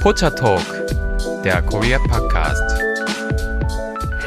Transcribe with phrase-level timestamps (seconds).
[0.00, 0.64] Pocha Talk,
[1.44, 2.80] der Korea Podcast.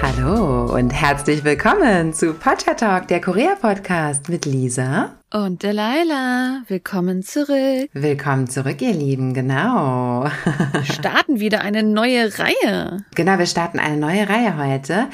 [0.04, 6.62] Hallo und herzlich willkommen zu Pocha Talk, der Korea Podcast mit Lisa und Delilah.
[6.68, 7.90] Willkommen zurück.
[7.92, 10.30] Willkommen zurück, ihr Lieben, genau.
[10.84, 13.04] starten wieder eine neue Reihe.
[13.16, 15.08] Genau, wir starten eine neue Reihe heute,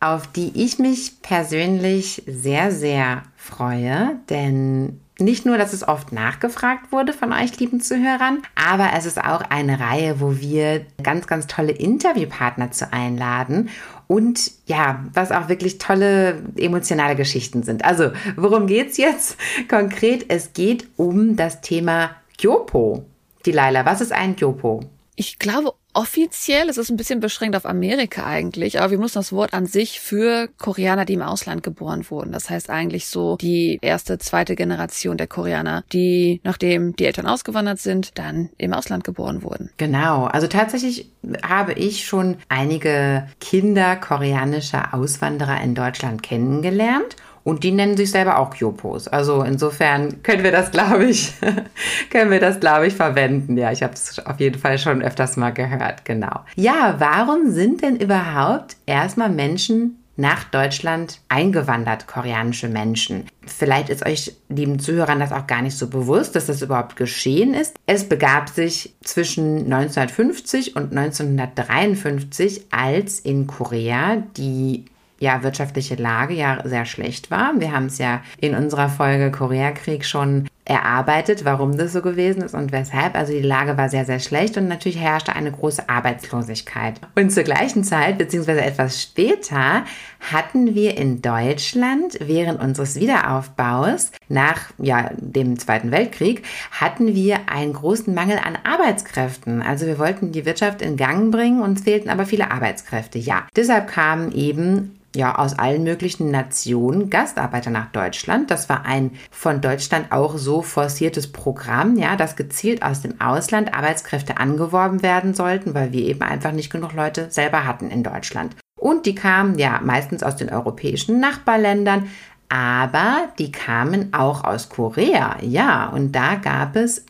[0.00, 6.90] auf die ich mich persönlich sehr, sehr freue, denn nicht nur, dass es oft nachgefragt
[6.90, 11.46] wurde von euch lieben Zuhörern, aber es ist auch eine Reihe, wo wir ganz, ganz
[11.46, 13.68] tolle Interviewpartner zu einladen
[14.06, 17.84] und ja, was auch wirklich tolle emotionale Geschichten sind.
[17.84, 19.36] Also, worum geht's jetzt
[19.68, 20.26] konkret?
[20.28, 23.04] Es geht um das Thema Gyopo.
[23.46, 24.80] Die Laila, was ist ein Gyopo?
[25.16, 29.32] Ich glaube, offiziell ist es ein bisschen beschränkt auf Amerika eigentlich, aber wir benutzen das
[29.32, 32.32] Wort an sich für Koreaner, die im Ausland geboren wurden.
[32.32, 37.78] Das heißt eigentlich so die erste, zweite Generation der Koreaner, die nachdem die Eltern ausgewandert
[37.78, 39.70] sind, dann im Ausland geboren wurden.
[39.76, 41.10] Genau, also tatsächlich
[41.42, 48.38] habe ich schon einige Kinder koreanischer Auswanderer in Deutschland kennengelernt und die nennen sich selber
[48.38, 49.08] auch Kyopos.
[49.08, 51.34] Also insofern können wir das, glaube ich,
[52.10, 53.56] können wir das, glaube ich, verwenden.
[53.56, 56.04] Ja, ich habe es auf jeden Fall schon öfters mal gehört.
[56.04, 56.40] Genau.
[56.56, 63.26] Ja, warum sind denn überhaupt erstmal Menschen nach Deutschland eingewandert, koreanische Menschen.
[63.46, 67.54] Vielleicht ist euch, lieben Zuhörern, das auch gar nicht so bewusst, dass das überhaupt geschehen
[67.54, 67.74] ist.
[67.86, 74.84] Es begab sich zwischen 1950 und 1953, als in Korea die
[75.22, 77.52] ja, wirtschaftliche Lage ja sehr schlecht war.
[77.56, 82.54] Wir haben es ja in unserer Folge Koreakrieg schon erarbeitet, warum das so gewesen ist
[82.54, 83.14] und weshalb.
[83.14, 87.00] Also die Lage war sehr, sehr schlecht und natürlich herrschte eine große Arbeitslosigkeit.
[87.14, 89.84] Und zur gleichen Zeit, beziehungsweise etwas später,
[90.32, 96.42] hatten wir in Deutschland während unseres Wiederaufbaus nach ja, dem Zweiten Weltkrieg,
[96.72, 99.62] hatten wir einen großen Mangel an Arbeitskräften.
[99.62, 103.20] Also wir wollten die Wirtschaft in Gang bringen, uns fehlten aber viele Arbeitskräfte.
[103.20, 108.50] Ja, deshalb kamen eben ja, aus allen möglichen Nationen Gastarbeiter nach Deutschland.
[108.50, 113.74] Das war ein von Deutschland auch so forciertes Programm, ja, das gezielt aus dem Ausland
[113.74, 118.56] Arbeitskräfte angeworben werden sollten, weil wir eben einfach nicht genug Leute selber hatten in Deutschland.
[118.78, 122.08] Und die kamen ja meistens aus den europäischen Nachbarländern,
[122.48, 127.06] aber die kamen auch aus Korea, ja, und da gab es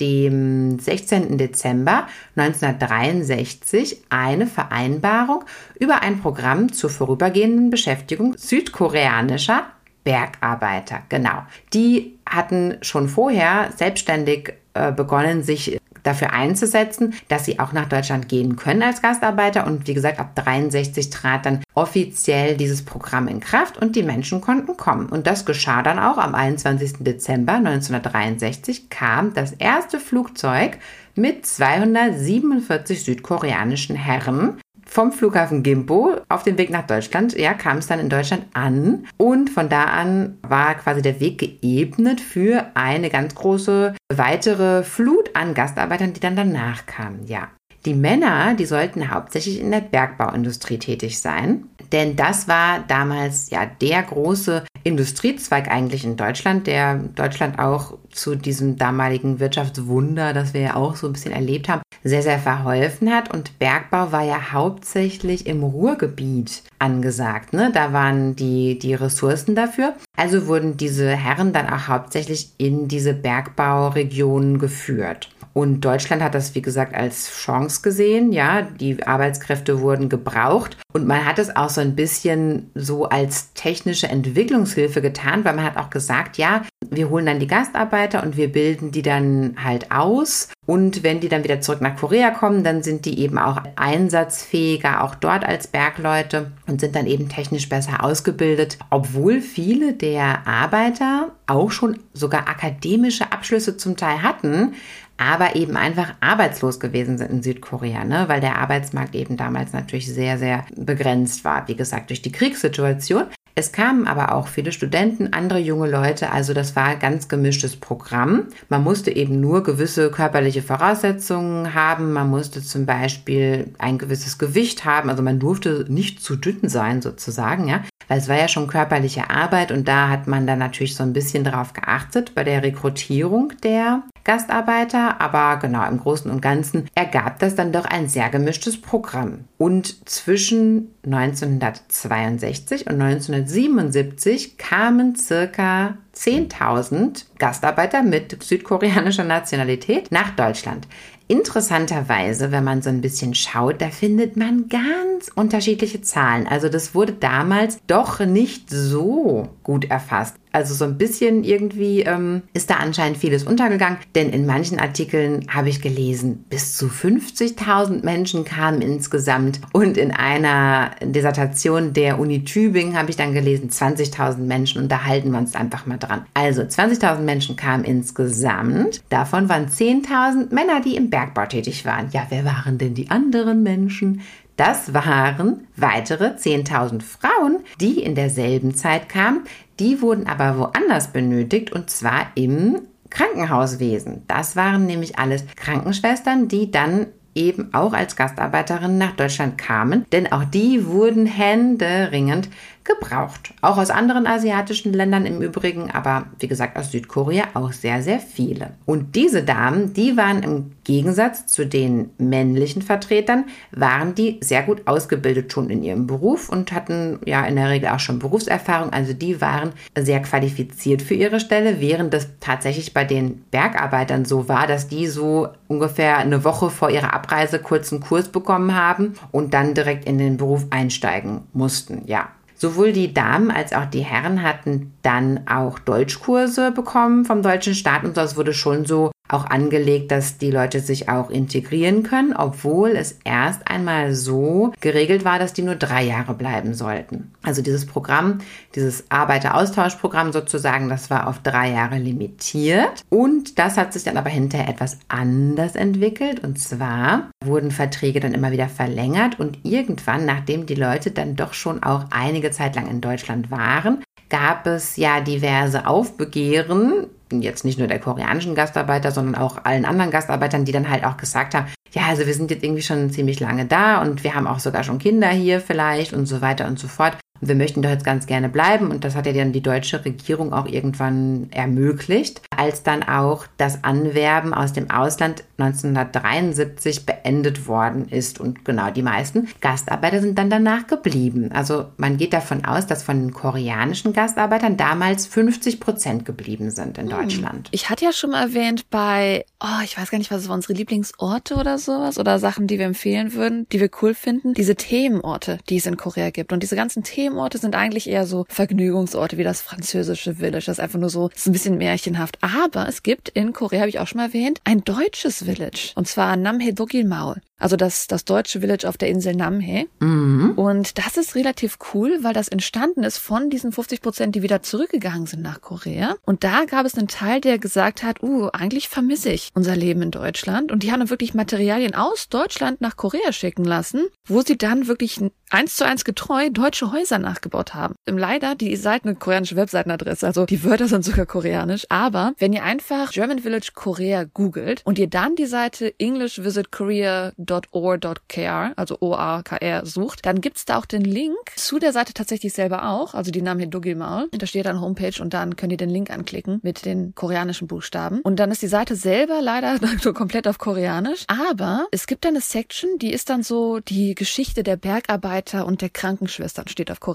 [0.00, 1.38] dem 16.
[1.38, 2.06] Dezember
[2.36, 5.44] 1963 eine Vereinbarung
[5.78, 9.66] über ein Programm zur vorübergehenden Beschäftigung südkoreanischer
[10.04, 11.02] Bergarbeiter.
[11.08, 11.42] Genau.
[11.74, 18.28] Die hatten schon vorher selbstständig äh, begonnen, sich dafür einzusetzen, dass sie auch nach Deutschland
[18.28, 19.66] gehen können als Gastarbeiter.
[19.66, 24.40] Und wie gesagt, ab 63 trat dann offiziell dieses Programm in Kraft und die Menschen
[24.40, 25.08] konnten kommen.
[25.08, 26.98] Und das geschah dann auch am 21.
[27.00, 30.78] Dezember 1963 kam das erste Flugzeug
[31.14, 37.86] mit 247 südkoreanischen Herren vom Flughafen Gimpo auf dem Weg nach Deutschland, ja, kam es
[37.86, 43.10] dann in Deutschland an und von da an war quasi der Weg geebnet für eine
[43.10, 47.48] ganz große weitere Flut an Gastarbeitern, die dann danach kamen, ja.
[47.86, 53.64] Die Männer, die sollten hauptsächlich in der Bergbauindustrie tätig sein, denn das war damals ja
[53.64, 60.60] der große Industriezweig eigentlich in Deutschland, der Deutschland auch zu diesem damaligen Wirtschaftswunder, das wir
[60.60, 63.32] ja auch so ein bisschen erlebt haben, sehr, sehr verholfen hat.
[63.32, 67.52] Und Bergbau war ja hauptsächlich im Ruhrgebiet angesagt.
[67.52, 67.70] Ne?
[67.72, 69.94] Da waren die, die Ressourcen dafür.
[70.16, 75.30] Also wurden diese Herren dann auch hauptsächlich in diese Bergbauregionen geführt.
[75.52, 78.32] Und Deutschland hat das, wie gesagt, als Chance gesehen.
[78.32, 80.76] Ja, die Arbeitskräfte wurden gebraucht.
[80.92, 85.64] Und man hat es auch so ein bisschen so als technische Entwicklungshilfe getan, weil man
[85.64, 89.92] hat auch gesagt, ja, wir holen dann die Gastarbeiter und wir bilden die dann halt
[89.92, 90.48] aus.
[90.66, 95.02] Und wenn die dann wieder zurück nach Korea kommen, dann sind die eben auch einsatzfähiger,
[95.02, 101.32] auch dort als Bergleute und sind dann eben technisch besser ausgebildet, obwohl viele der Arbeiter
[101.46, 104.74] auch schon sogar akademische Abschlüsse zum Teil hatten,
[105.20, 108.24] aber eben einfach arbeitslos gewesen sind in Südkorea, ne?
[108.28, 113.26] weil der Arbeitsmarkt eben damals natürlich sehr, sehr begrenzt war, wie gesagt, durch die Kriegssituation.
[113.54, 118.44] Es kamen aber auch viele Studenten, andere junge Leute, also das war ganz gemischtes Programm.
[118.70, 124.86] Man musste eben nur gewisse körperliche Voraussetzungen haben, man musste zum Beispiel ein gewisses Gewicht
[124.86, 128.68] haben, also man durfte nicht zu dünn sein sozusagen, ja, weil es war ja schon
[128.68, 132.62] körperliche Arbeit und da hat man dann natürlich so ein bisschen drauf geachtet bei der
[132.62, 138.28] Rekrutierung der Gastarbeiter, aber genau im Großen und Ganzen ergab das dann doch ein sehr
[138.28, 139.44] gemischtes Programm.
[139.58, 150.86] Und zwischen 1962 und 1977 kamen circa 10.000 Gastarbeiter mit südkoreanischer Nationalität nach Deutschland.
[151.30, 156.48] Interessanterweise, wenn man so ein bisschen schaut, da findet man ganz unterschiedliche Zahlen.
[156.48, 160.34] Also das wurde damals doch nicht so gut erfasst.
[160.52, 165.46] Also so ein bisschen irgendwie ähm, ist da anscheinend vieles untergegangen, denn in manchen Artikeln
[165.48, 172.44] habe ich gelesen, bis zu 50.000 Menschen kamen insgesamt und in einer Dissertation der Uni
[172.44, 176.24] Tübingen habe ich dann gelesen, 20.000 Menschen und da halten wir uns einfach mal dran.
[176.34, 182.08] Also 20.000 Menschen kamen insgesamt, davon waren 10.000 Männer, die im Bergbau tätig waren.
[182.12, 184.22] Ja, wer waren denn die anderen Menschen?
[184.60, 189.44] Das waren weitere 10.000 Frauen, die in derselben Zeit kamen.
[189.78, 194.24] Die wurden aber woanders benötigt und zwar im Krankenhauswesen.
[194.28, 200.30] Das waren nämlich alles Krankenschwestern, die dann eben auch als Gastarbeiterinnen nach Deutschland kamen, denn
[200.30, 202.50] auch die wurden händeringend
[202.84, 203.54] gebraucht.
[203.60, 208.20] Auch aus anderen asiatischen Ländern im Übrigen, aber wie gesagt aus Südkorea auch sehr, sehr
[208.20, 208.72] viele.
[208.86, 214.86] Und diese Damen, die waren im Gegensatz zu den männlichen Vertretern, waren die sehr gut
[214.86, 218.92] ausgebildet schon in ihrem Beruf und hatten ja in der Regel auch schon Berufserfahrung.
[218.92, 224.48] Also die waren sehr qualifiziert für ihre Stelle, während das tatsächlich bei den Bergarbeitern so
[224.48, 229.54] war, dass die so ungefähr eine Woche vor ihrer Abreise kurzen Kurs bekommen haben und
[229.54, 232.02] dann direkt in den Beruf einsteigen mussten.
[232.06, 232.30] Ja,
[232.60, 238.04] Sowohl die Damen als auch die Herren hatten dann auch Deutschkurse bekommen vom deutschen Staat
[238.04, 242.90] und das wurde schon so auch angelegt, dass die Leute sich auch integrieren können, obwohl
[242.90, 247.32] es erst einmal so geregelt war, dass die nur drei Jahre bleiben sollten.
[247.42, 248.38] Also dieses Programm,
[248.74, 253.04] dieses Arbeiteraustauschprogramm sozusagen, das war auf drei Jahre limitiert.
[253.08, 256.42] Und das hat sich dann aber hinterher etwas anders entwickelt.
[256.42, 259.38] Und zwar wurden Verträge dann immer wieder verlängert.
[259.38, 264.02] Und irgendwann, nachdem die Leute dann doch schon auch einige Zeit lang in Deutschland waren,
[264.28, 270.10] gab es ja diverse Aufbegehren jetzt nicht nur der koreanischen Gastarbeiter, sondern auch allen anderen
[270.10, 273.40] Gastarbeitern, die dann halt auch gesagt haben, ja, also wir sind jetzt irgendwie schon ziemlich
[273.40, 276.78] lange da und wir haben auch sogar schon Kinder hier vielleicht und so weiter und
[276.78, 278.90] so fort wir möchten doch jetzt ganz gerne bleiben.
[278.90, 283.84] Und das hat ja dann die deutsche Regierung auch irgendwann ermöglicht, als dann auch das
[283.84, 288.40] Anwerben aus dem Ausland 1973 beendet worden ist.
[288.40, 291.50] Und genau, die meisten Gastarbeiter sind dann danach geblieben.
[291.52, 296.98] Also man geht davon aus, dass von den koreanischen Gastarbeitern damals 50 Prozent geblieben sind
[296.98, 297.18] in hm.
[297.18, 297.68] Deutschland.
[297.70, 300.74] Ich hatte ja schon mal erwähnt bei, oh, ich weiß gar nicht, was war unsere
[300.74, 304.54] Lieblingsorte oder sowas oder Sachen, die wir empfehlen würden, die wir cool finden.
[304.54, 306.52] Diese Themenorte, die es in Korea gibt.
[306.52, 310.66] Und diese ganzen Themen Themenorte sind eigentlich eher so Vergnügungsorte wie das französische Village.
[310.66, 312.38] Das ist einfach nur so, ist ein bisschen märchenhaft.
[312.40, 315.92] Aber es gibt in Korea, habe ich auch schon mal erwähnt, ein deutsches Village.
[315.94, 317.36] Und zwar Namhae Dogilmao.
[317.60, 319.86] Also das, das deutsche Village auf der Insel Namhae.
[320.00, 320.52] Mhm.
[320.56, 324.62] Und das ist relativ cool, weil das entstanden ist von diesen 50 Prozent, die wieder
[324.62, 326.16] zurückgegangen sind nach Korea.
[326.24, 330.00] Und da gab es einen Teil, der gesagt hat, uh, eigentlich vermisse ich unser Leben
[330.00, 330.72] in Deutschland.
[330.72, 334.86] Und die haben dann wirklich Materialien aus Deutschland nach Korea schicken lassen, wo sie dann
[334.86, 337.94] wirklich eins zu eins getreu deutsche Häuser nachgebaut haben.
[338.06, 341.86] Im Leider, die Seite eine koreanische Webseitenadresse, also die Wörter sind sogar koreanisch.
[341.88, 348.98] Aber wenn ihr einfach German Village Korea googelt und ihr dann die Seite englishvisitkorea.or.kr, also
[349.00, 353.14] O-A-K-R sucht, dann gibt's da auch den Link zu der Seite tatsächlich selber auch.
[353.14, 354.26] Also die Namen hier Dogilmal.
[354.32, 358.20] Da steht dann Homepage und dann könnt ihr den Link anklicken mit den koreanischen Buchstaben.
[358.20, 359.78] Und dann ist die Seite selber leider
[360.14, 361.24] komplett auf koreanisch.
[361.26, 365.90] Aber es gibt eine Section, die ist dann so die Geschichte der Bergarbeiter und der
[365.90, 367.09] Krankenschwestern steht auf Koreanisch.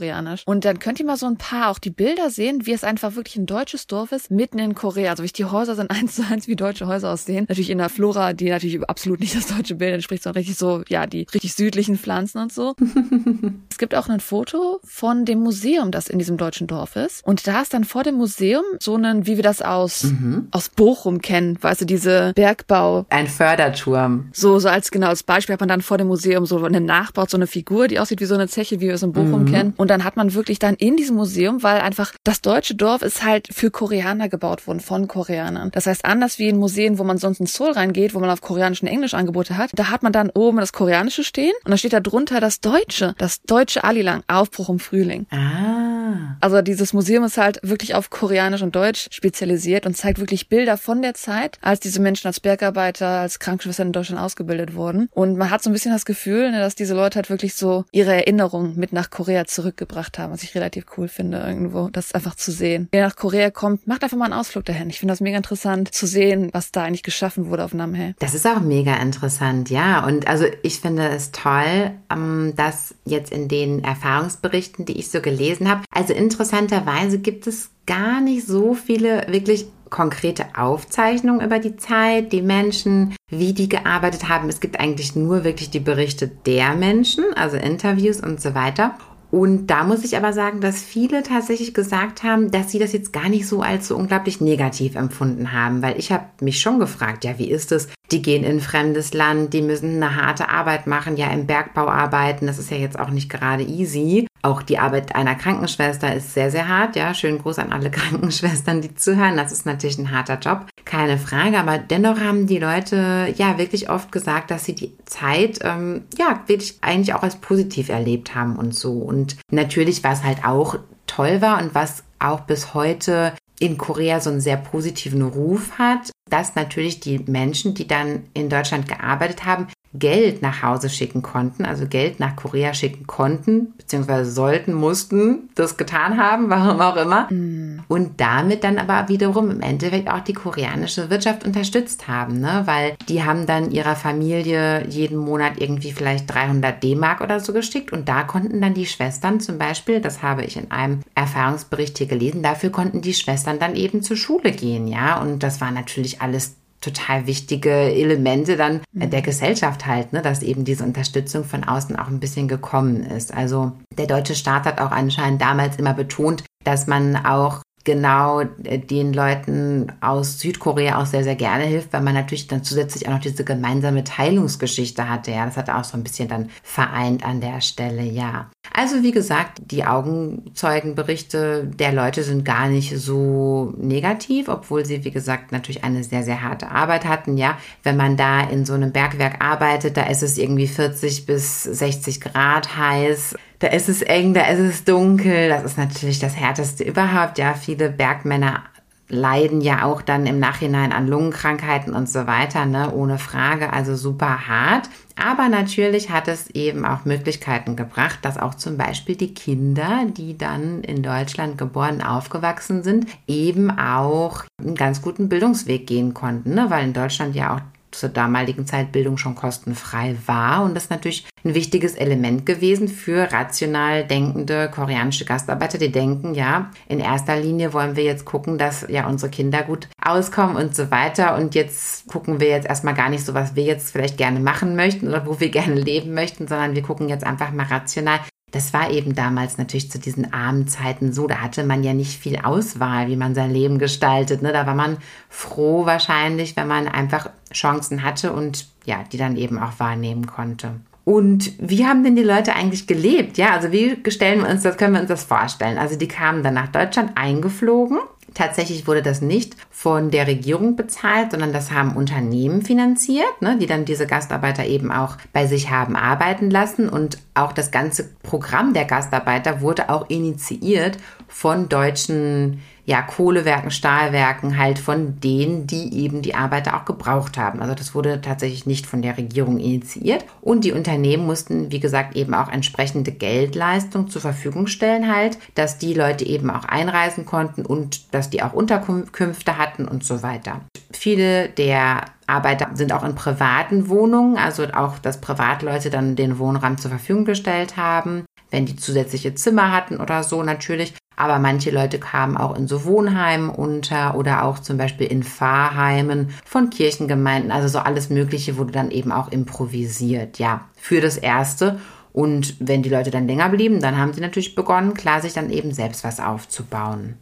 [0.46, 3.16] Und dann könnt ihr mal so ein paar auch die Bilder sehen, wie es einfach
[3.16, 5.12] wirklich ein deutsches Dorf ist, mitten in Korea.
[5.12, 7.46] Also wie die Häuser sind eins zu eins wie deutsche Häuser aussehen.
[7.48, 10.84] Natürlich in der Flora, die natürlich absolut nicht das deutsche Bild entspricht, sondern richtig so,
[10.88, 12.76] ja, die richtig südlichen Pflanzen und so.
[13.70, 17.26] es gibt auch ein Foto von dem Museum, das in diesem deutschen Dorf ist.
[17.26, 20.48] Und da ist dann vor dem Museum so ein, wie wir das aus, mhm.
[20.52, 23.06] aus Bochum kennen, weißt du, diese Bergbau.
[23.10, 24.30] Ein Förderturm.
[24.34, 27.30] So, so als genau als Beispiel hat man dann vor dem Museum so eine Nachbaut,
[27.30, 29.52] so eine Figur, die aussieht wie so eine Zeche, wie wir es in Bochum mhm.
[29.52, 29.74] kennen.
[29.78, 33.24] Und dann hat man wirklich dann in diesem Museum, weil einfach das deutsche Dorf ist
[33.24, 35.72] halt für Koreaner gebaut worden, von Koreanern.
[35.72, 38.42] Das heißt, anders wie in Museen, wo man sonst in Seoul reingeht, wo man auf
[38.42, 41.78] Koreanisch und Englisch Angebote hat, da hat man dann oben das Koreanische stehen und dann
[41.78, 45.26] steht da drunter das Deutsche, das deutsche Alilang, Aufbruch im Frühling.
[45.32, 45.95] Ah.
[46.42, 50.78] Also dieses Museum ist halt wirklich auf Koreanisch und Deutsch spezialisiert und zeigt wirklich Bilder
[50.78, 55.10] von der Zeit, als diese Menschen als Bergarbeiter, als Krankenschwestern in Deutschland ausgebildet wurden.
[55.12, 57.86] Und man hat so ein bisschen das Gefühl, ne, dass diese Leute halt wirklich so
[57.92, 62.14] ihre Erinnerungen mit nach Korea zurück zurückgebracht haben, was ich relativ cool finde irgendwo, das
[62.14, 62.88] einfach zu sehen.
[62.92, 64.90] Wer nach Korea kommt, macht einfach mal einen Ausflug dahin.
[64.90, 68.14] Ich finde das mega interessant zu sehen, was da eigentlich geschaffen wurde auf Namhae.
[68.20, 70.06] Das ist auch mega interessant, ja.
[70.06, 75.20] Und also ich finde es toll, ähm, dass jetzt in den Erfahrungsberichten, die ich so
[75.20, 81.78] gelesen habe, also interessanterweise gibt es gar nicht so viele wirklich konkrete Aufzeichnungen über die
[81.78, 84.50] Zeit, die Menschen, wie die gearbeitet haben.
[84.50, 88.96] Es gibt eigentlich nur wirklich die Berichte der Menschen, also Interviews und so weiter.
[89.32, 93.14] Und da muss ich aber sagen, dass viele tatsächlich gesagt haben, dass sie das jetzt
[93.14, 97.24] gar nicht so als so unglaublich negativ empfunden haben, weil ich habe mich schon gefragt,
[97.24, 97.88] ja, wie ist es?
[98.12, 102.48] Die gehen in fremdes Land, die müssen eine harte Arbeit machen, ja, im Bergbau arbeiten,
[102.48, 104.28] das ist ja jetzt auch nicht gerade easy.
[104.44, 106.96] Auch die Arbeit einer Krankenschwester ist sehr, sehr hart.
[106.96, 109.38] Ja, schönen Gruß an alle Krankenschwestern, die zuhören.
[109.38, 111.58] Das ist natürlich ein harter Job, keine Frage.
[111.58, 116.42] Aber dennoch haben die Leute ja wirklich oft gesagt, dass sie die Zeit ähm, ja
[116.46, 118.92] wirklich eigentlich auch als positiv erlebt haben und so.
[118.92, 124.30] Und natürlich, was halt auch toll war und was auch bis heute in Korea so
[124.30, 129.68] einen sehr positiven Ruf hat, dass natürlich die Menschen, die dann in Deutschland gearbeitet haben,
[130.00, 135.78] Geld nach Hause schicken konnten, also Geld nach Korea schicken konnten, beziehungsweise sollten, mussten das
[135.78, 137.32] getan haben, warum auch immer.
[137.32, 137.84] Mm.
[137.88, 142.64] Und damit dann aber wiederum im Endeffekt auch die koreanische Wirtschaft unterstützt haben, ne?
[142.66, 147.92] weil die haben dann ihrer Familie jeden Monat irgendwie vielleicht 300 D-Mark oder so geschickt
[147.92, 152.08] und da konnten dann die Schwestern zum Beispiel, das habe ich in einem Erfahrungsbericht hier
[152.08, 156.22] gelesen, dafür konnten die Schwestern dann eben zur Schule gehen, ja, und das war natürlich
[156.22, 159.10] alles total wichtige Elemente dann mhm.
[159.10, 163.34] der Gesellschaft halt, ne, dass eben diese Unterstützung von außen auch ein bisschen gekommen ist.
[163.34, 168.80] Also der deutsche Staat hat auch anscheinend damals immer betont, dass man auch genau äh,
[168.80, 173.14] den Leuten aus Südkorea auch sehr, sehr gerne hilft, weil man natürlich dann zusätzlich auch
[173.14, 175.32] noch diese gemeinsame Teilungsgeschichte hatte.
[175.32, 178.50] Ja, das hat auch so ein bisschen dann vereint an der Stelle, ja.
[178.74, 185.12] Also wie gesagt, die Augenzeugenberichte der Leute sind gar nicht so negativ, obwohl sie, wie
[185.12, 187.38] gesagt, natürlich eine sehr, sehr harte Arbeit hatten.
[187.38, 191.64] Ja, wenn man da in so einem Bergwerk arbeitet, da ist es irgendwie 40 bis
[191.64, 195.50] 60 Grad heiß da ist es eng, da ist es dunkel.
[195.50, 197.38] Das ist natürlich das Härteste überhaupt.
[197.38, 198.64] Ja, viele Bergmänner
[199.08, 202.92] leiden ja auch dann im Nachhinein an Lungenkrankheiten und so weiter, ne?
[202.92, 204.90] ohne Frage, also super hart.
[205.16, 210.38] Aber natürlich hat es eben auch Möglichkeiten gebracht, dass auch zum Beispiel die Kinder, die
[210.38, 216.66] dann in Deutschland geboren, aufgewachsen sind, eben auch einen ganz guten Bildungsweg gehen konnten, ne?
[216.70, 217.62] weil in Deutschland ja auch
[218.00, 220.64] zur damaligen Zeit Bildung schon kostenfrei war.
[220.64, 226.34] Und das ist natürlich ein wichtiges Element gewesen für rational denkende koreanische Gastarbeiter, die denken,
[226.34, 230.76] ja, in erster Linie wollen wir jetzt gucken, dass ja unsere Kinder gut auskommen und
[230.76, 231.36] so weiter.
[231.36, 234.76] Und jetzt gucken wir jetzt erstmal gar nicht so, was wir jetzt vielleicht gerne machen
[234.76, 238.20] möchten oder wo wir gerne leben möchten, sondern wir gucken jetzt einfach mal rational,
[238.56, 241.28] das war eben damals natürlich zu diesen armen Zeiten so.
[241.28, 244.42] Da hatte man ja nicht viel Auswahl, wie man sein Leben gestaltet.
[244.42, 244.54] Ne?
[244.54, 244.96] Da war man
[245.28, 250.80] froh wahrscheinlich, wenn man einfach Chancen hatte und ja, die dann eben auch wahrnehmen konnte.
[251.04, 253.38] Und wie haben denn die Leute eigentlich gelebt?
[253.38, 255.78] Ja, also wie stellen wir uns das, können wir uns das vorstellen?
[255.78, 258.00] Also die kamen dann nach Deutschland eingeflogen
[258.36, 263.66] Tatsächlich wurde das nicht von der Regierung bezahlt, sondern das haben Unternehmen finanziert, ne, die
[263.66, 266.90] dann diese Gastarbeiter eben auch bei sich haben arbeiten lassen.
[266.90, 270.98] Und auch das ganze Programm der Gastarbeiter wurde auch initiiert
[271.30, 277.62] von deutschen ja, Kohlewerken, Stahlwerken, halt von denen, die eben die Arbeiter auch gebraucht haben.
[277.62, 280.24] Also das wurde tatsächlich nicht von der Regierung initiiert.
[280.42, 285.80] Und die Unternehmen mussten, wie gesagt, eben auch entsprechende Geldleistung zur Verfügung stellen, halt, dass
[285.80, 290.62] die Leute eben auch einreisen konnten und dass die auch Unterkünfte hatten und so weiter.
[290.92, 296.78] Viele der Arbeiter sind auch in privaten Wohnungen, also auch, dass Privatleute dann den Wohnraum
[296.78, 300.94] zur Verfügung gestellt haben, wenn die zusätzliche Zimmer hatten oder so natürlich.
[301.16, 306.30] Aber manche Leute kamen auch in so Wohnheimen unter oder auch zum Beispiel in Pfarrheimen
[306.46, 307.52] von Kirchengemeinden.
[307.52, 310.40] Also so alles Mögliche wurde dann eben auch improvisiert.
[310.40, 311.80] Ja, für das Erste.
[312.14, 315.50] Und wenn die Leute dann länger blieben, dann haben sie natürlich begonnen, klar, sich dann
[315.50, 317.16] eben selbst was aufzubauen.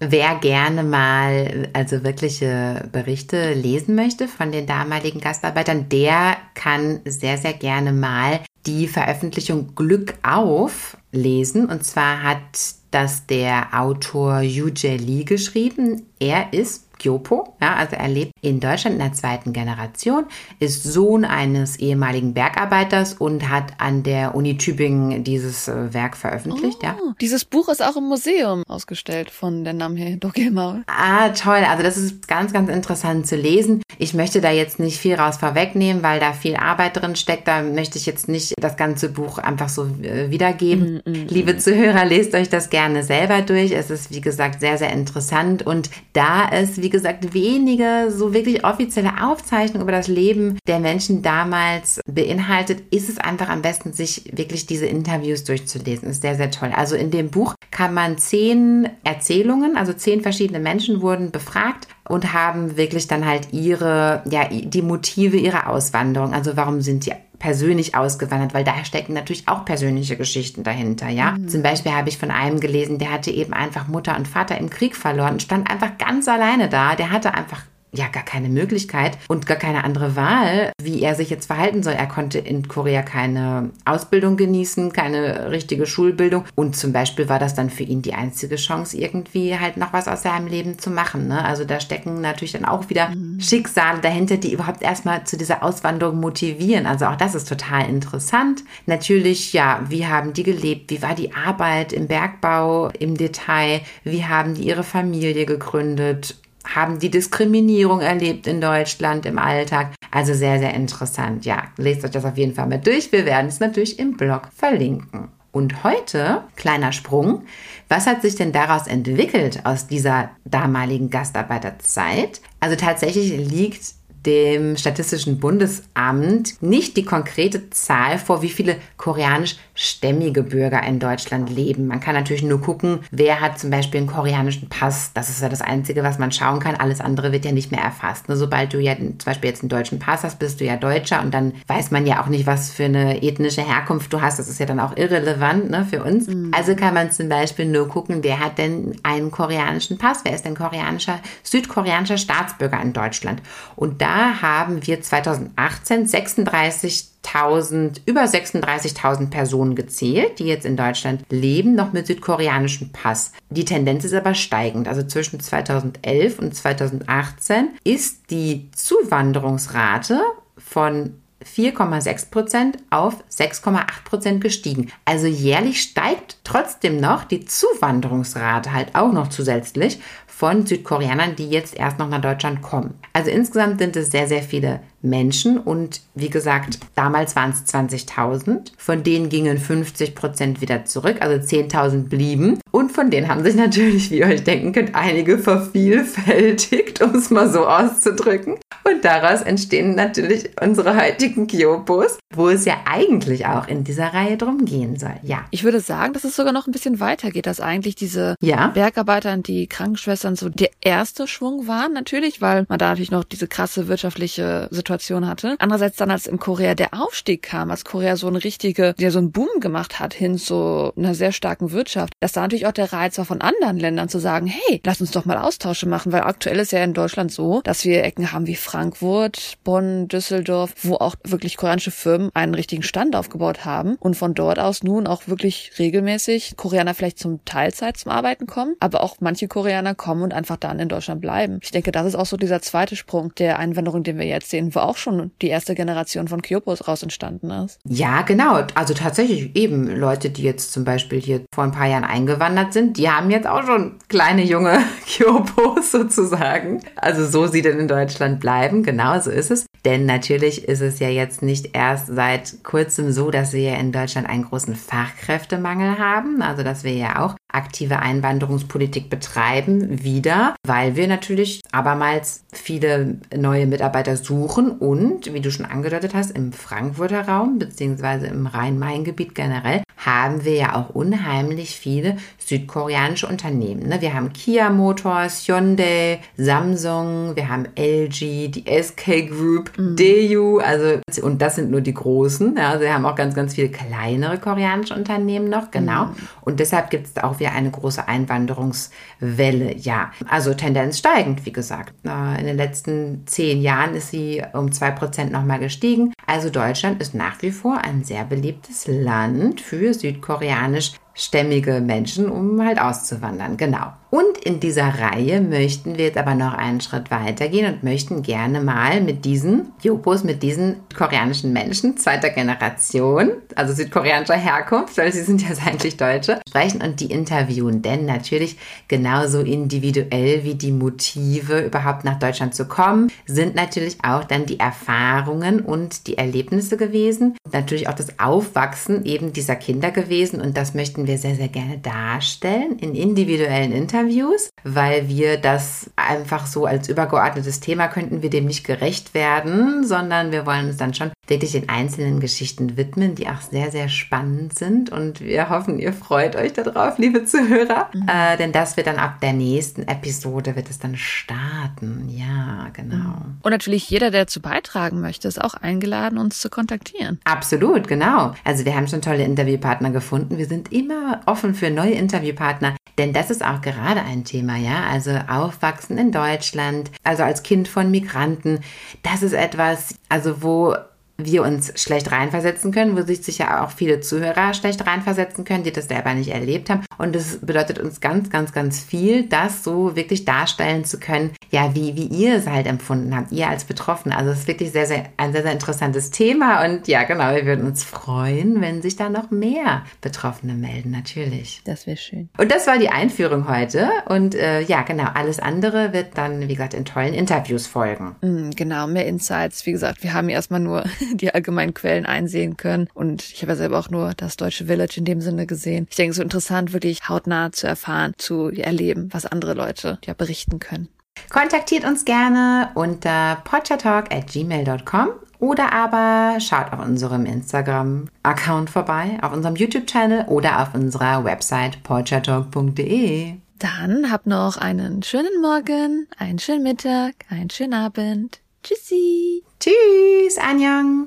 [0.00, 7.36] Wer gerne mal also wirkliche Berichte lesen möchte von den damaligen Gastarbeitern, der kann sehr,
[7.36, 11.66] sehr gerne mal die Veröffentlichung Glück auf lesen.
[11.66, 16.06] Und zwar hat das der Autor Yu Jae Lee geschrieben.
[16.18, 17.54] Er ist Kyopo.
[17.60, 20.26] Ja, also er lebt in Deutschland in der zweiten Generation,
[20.58, 26.78] ist Sohn eines ehemaligen Bergarbeiters und hat an der Uni Tübingen dieses äh, Werk veröffentlicht.
[26.82, 26.96] Oh, ja.
[27.20, 30.84] Dieses Buch ist auch im Museum ausgestellt von der Namhe Dogemaul.
[30.86, 31.64] Ah, toll.
[31.68, 33.82] Also das ist ganz, ganz interessant zu lesen.
[33.98, 37.48] Ich möchte da jetzt nicht viel raus vorwegnehmen, weil da viel Arbeit drin steckt.
[37.48, 41.02] Da möchte ich jetzt nicht das ganze Buch einfach so äh, wiedergeben.
[41.04, 41.58] Mm, mm, Liebe mm.
[41.58, 43.72] Zuhörer, lest euch das gerne selber durch.
[43.72, 45.66] Es ist, wie gesagt, sehr, sehr interessant.
[45.66, 51.22] Und da es, wie gesagt, wenige so wirklich offizielle Aufzeichnungen über das Leben der Menschen
[51.22, 56.10] damals beinhaltet, ist es einfach am besten, sich wirklich diese Interviews durchzulesen.
[56.10, 56.72] Ist sehr, sehr toll.
[56.74, 62.32] Also in dem Buch kann man zehn Erzählungen, also zehn verschiedene Menschen wurden befragt und
[62.32, 66.32] haben wirklich dann halt ihre, ja, die Motive ihrer Auswanderung.
[66.32, 71.32] Also warum sind die persönlich ausgewandert, weil da stecken natürlich auch persönliche Geschichten dahinter, ja.
[71.32, 71.48] Mhm.
[71.48, 74.70] Zum Beispiel habe ich von einem gelesen, der hatte eben einfach Mutter und Vater im
[74.70, 76.96] Krieg verloren und stand einfach ganz alleine da.
[76.96, 81.30] Der hatte einfach ja gar keine Möglichkeit und gar keine andere Wahl, wie er sich
[81.30, 81.94] jetzt verhalten soll.
[81.94, 87.54] Er konnte in Korea keine Ausbildung genießen, keine richtige Schulbildung und zum Beispiel war das
[87.54, 91.28] dann für ihn die einzige Chance, irgendwie halt noch was aus seinem Leben zu machen.
[91.28, 91.44] Ne?
[91.44, 93.40] Also da stecken natürlich dann auch wieder mhm.
[93.40, 96.86] Schicksale dahinter, die überhaupt erstmal zu dieser Auswanderung motivieren.
[96.86, 98.64] Also auch das ist total interessant.
[98.86, 100.90] Natürlich, ja, wie haben die gelebt?
[100.90, 103.80] Wie war die Arbeit im Bergbau im Detail?
[104.04, 106.36] Wie haben die ihre Familie gegründet?
[106.74, 109.94] Haben die Diskriminierung erlebt in Deutschland im Alltag.
[110.10, 111.44] Also sehr, sehr interessant.
[111.44, 113.12] Ja, lest euch das auf jeden Fall mal durch.
[113.12, 115.28] Wir werden es natürlich im Blog verlinken.
[115.50, 117.42] Und heute, kleiner Sprung,
[117.88, 122.42] was hat sich denn daraus entwickelt aus dieser damaligen Gastarbeiterzeit?
[122.60, 123.97] Also tatsächlich liegt
[124.28, 131.86] dem Statistischen Bundesamt nicht die konkrete Zahl vor, wie viele koreanischstämmige Bürger in Deutschland leben.
[131.86, 135.12] Man kann natürlich nur gucken, wer hat zum Beispiel einen koreanischen Pass.
[135.14, 136.76] Das ist ja das Einzige, was man schauen kann.
[136.76, 138.26] Alles andere wird ja nicht mehr erfasst.
[138.28, 141.32] Sobald du ja zum Beispiel jetzt einen deutschen Pass hast, bist du ja Deutscher und
[141.32, 144.38] dann weiß man ja auch nicht, was für eine ethnische Herkunft du hast.
[144.38, 146.26] Das ist ja dann auch irrelevant ne, für uns.
[146.26, 146.50] Mhm.
[146.54, 150.20] Also kann man zum Beispiel nur gucken, wer hat denn einen koreanischen Pass?
[150.24, 153.40] Wer ist denn koreanischer, südkoreanischer Staatsbürger in Deutschland?
[153.74, 161.74] Und da haben wir 2018 36.000, über 36.000 Personen gezählt, die jetzt in Deutschland leben,
[161.74, 163.32] noch mit südkoreanischem Pass.
[163.50, 164.88] Die Tendenz ist aber steigend.
[164.88, 170.20] Also zwischen 2011 und 2018 ist die Zuwanderungsrate
[170.56, 174.90] von 4,6 Prozent auf 6,8 Prozent gestiegen.
[175.04, 180.00] Also jährlich steigt trotzdem noch die Zuwanderungsrate halt auch noch zusätzlich
[180.38, 182.94] von Südkoreanern, die jetzt erst noch nach Deutschland kommen.
[183.12, 188.72] Also insgesamt sind es sehr, sehr viele Menschen und wie gesagt, damals waren es 20.000.
[188.76, 192.58] Von denen gingen 50 Prozent wieder zurück, also 10.000 blieben.
[192.72, 197.30] Und von denen haben sich natürlich, wie ihr euch denken könnt, einige vervielfältigt, um es
[197.30, 198.56] mal so auszudrücken.
[198.84, 204.36] Und daraus entstehen natürlich unsere heutigen Kyopos, wo es ja eigentlich auch in dieser Reihe
[204.36, 205.14] drum gehen soll.
[205.22, 205.44] Ja.
[205.50, 208.68] Ich würde sagen, dass es sogar noch ein bisschen weiter geht, dass eigentlich diese ja?
[208.68, 213.24] Bergarbeiter und die Krankenschwestern so der erste Schwung waren, natürlich, weil man da natürlich noch
[213.24, 215.56] diese krasse wirtschaftliche Situation Situation hatte.
[215.58, 219.18] Andererseits dann, als in Korea der Aufstieg kam, als Korea so eine richtige, der so
[219.18, 222.92] einen Boom gemacht hat hin zu einer sehr starken Wirtschaft, dass da natürlich auch der
[222.92, 226.22] Reiz war von anderen Ländern zu sagen, hey, lass uns doch mal Austausche machen, weil
[226.22, 230.94] aktuell ist ja in Deutschland so, dass wir Ecken haben wie Frankfurt, Bonn, Düsseldorf, wo
[230.94, 235.28] auch wirklich koreanische Firmen einen richtigen Stand aufgebaut haben und von dort aus nun auch
[235.28, 240.32] wirklich regelmäßig Koreaner vielleicht zum Teilzeit zum Arbeiten kommen, aber auch manche Koreaner kommen und
[240.32, 241.58] einfach dann in Deutschland bleiben.
[241.62, 244.74] Ich denke, das ist auch so dieser zweite Sprung der Einwanderung, den wir jetzt sehen,
[244.78, 247.80] wo auch schon die erste Generation von Kyopos raus entstanden ist.
[247.88, 248.62] Ja, genau.
[248.74, 252.96] Also tatsächlich eben Leute, die jetzt zum Beispiel hier vor ein paar Jahren eingewandert sind,
[252.96, 256.82] die haben jetzt auch schon kleine junge Kyopos sozusagen.
[256.96, 258.82] Also so sie denn in Deutschland bleiben.
[258.82, 259.66] Genau so ist es.
[259.84, 263.92] Denn natürlich ist es ja jetzt nicht erst seit kurzem so, dass wir ja in
[263.92, 266.42] Deutschland einen großen Fachkräftemangel haben.
[266.42, 273.66] Also dass wir ja auch aktive Einwanderungspolitik betreiben, wieder, weil wir natürlich abermals viele neue
[273.66, 279.82] Mitarbeiter suchen und, wie du schon angedeutet hast, im Frankfurter Raum beziehungsweise im Rhein-Main-Gebiet generell
[279.96, 283.88] haben wir ja auch unheimlich viele südkoreanische Unternehmen.
[283.88, 284.00] Ne?
[284.00, 289.96] Wir haben Kia Motors, Hyundai, Samsung, wir haben LG, die SK Group, mhm.
[289.96, 292.56] Daewoo, also und das sind nur die großen.
[292.56, 292.70] Ja?
[292.70, 296.06] Also wir haben auch ganz, ganz viele kleinere koreanische Unternehmen noch, genau.
[296.06, 296.14] Mhm.
[296.42, 299.76] Und deshalb gibt es auch wieder eine große Einwanderungswelle.
[299.76, 301.92] Ja, also Tendenz steigend, wie gesagt.
[302.04, 306.12] In den letzten zehn Jahren ist sie um zwei Prozent nochmal gestiegen.
[306.26, 312.64] Also Deutschland ist nach wie vor ein sehr beliebtes Land für südkoreanisch stämmige Menschen, um
[312.64, 313.56] halt auszuwandern.
[313.56, 313.92] Genau.
[314.10, 318.62] Und in dieser Reihe möchten wir jetzt aber noch einen Schritt weitergehen und möchten gerne
[318.62, 325.22] mal mit diesen Jopos, mit diesen koreanischen Menschen zweiter Generation, also südkoreanischer Herkunft, weil sie
[325.22, 327.82] sind ja eigentlich Deutsche, sprechen und die interviewen.
[327.82, 328.56] Denn natürlich
[328.88, 334.58] genauso individuell wie die Motive, überhaupt nach Deutschland zu kommen, sind natürlich auch dann die
[334.58, 337.36] Erfahrungen und die Erlebnisse gewesen.
[337.52, 340.40] natürlich auch das Aufwachsen eben dieser Kinder gewesen.
[340.40, 345.90] Und das möchten wir sehr, sehr gerne darstellen in individuellen Interviews Interviews, weil wir das
[345.96, 350.76] einfach so als übergeordnetes Thema könnten wir dem nicht gerecht werden, sondern wir wollen uns
[350.76, 354.90] dann schon wirklich den einzelnen Geschichten widmen, die auch sehr, sehr spannend sind.
[354.90, 357.90] Und wir hoffen, ihr freut euch darauf, liebe Zuhörer.
[357.92, 358.08] Mhm.
[358.08, 362.08] Äh, denn das wird dann ab der nächsten Episode, wird es dann starten.
[362.08, 362.96] Ja, genau.
[362.96, 363.38] Mhm.
[363.42, 367.20] Und natürlich jeder, der dazu beitragen möchte, ist auch eingeladen, uns zu kontaktieren.
[367.24, 368.34] Absolut, genau.
[368.44, 370.38] Also wir haben schon tolle Interviewpartner gefunden.
[370.38, 372.74] Wir sind immer offen für neue Interviewpartner.
[372.98, 374.86] Denn das ist auch gerade ein Thema, ja.
[374.88, 378.60] Also Aufwachsen in Deutschland, also als Kind von Migranten,
[379.02, 380.74] das ist etwas, also wo
[381.20, 385.72] wir uns schlecht reinversetzen können, wo sich sicher auch viele Zuhörer schlecht reinversetzen können, die
[385.72, 386.84] das selber nicht erlebt haben.
[386.96, 391.74] Und es bedeutet uns ganz, ganz, ganz viel, das so wirklich darstellen zu können, ja,
[391.74, 394.16] wie, wie ihr es halt empfunden habt, ihr als Betroffene.
[394.16, 396.64] Also es ist wirklich sehr, sehr, ein sehr, sehr interessantes Thema.
[396.64, 401.62] Und ja, genau, wir würden uns freuen, wenn sich da noch mehr Betroffene melden, natürlich.
[401.64, 402.28] Das wäre schön.
[402.38, 403.90] Und das war die Einführung heute.
[404.06, 408.14] Und äh, ja, genau, alles andere wird dann, wie gesagt, in tollen Interviews folgen.
[408.20, 409.66] Mm, genau, mehr Insights.
[409.66, 412.88] Wie gesagt, wir haben erstmal nur die allgemeinen Quellen einsehen können.
[412.94, 415.86] Und ich habe ja selber auch nur das deutsche Village in dem Sinne gesehen.
[415.90, 419.98] Ich denke, es ist so interessant, wirklich hautnah zu erfahren, zu erleben, was andere Leute
[420.04, 420.88] ja berichten können.
[421.30, 425.08] Kontaktiert uns gerne unter podchatalk@gmail.com
[425.40, 433.34] oder aber schaut auf unserem Instagram-Account vorbei, auf unserem YouTube-Channel oder auf unserer Website porchatalk.de.
[433.58, 438.40] Dann habt noch einen schönen Morgen, einen schönen Mittag, einen schönen Abend.
[438.62, 439.42] Tschüssi.
[439.60, 441.06] Tschüss, Anjang.